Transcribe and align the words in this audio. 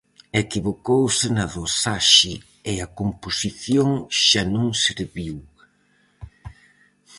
Equivocouse 0.43 1.23
na 1.35 1.45
dosaxe 1.55 2.33
e 2.71 2.73
a 2.85 2.87
composición 2.99 3.89
xa 4.25 4.43
non 4.53 4.67
serviu. 4.85 5.37